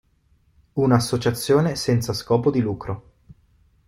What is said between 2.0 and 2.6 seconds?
scopo di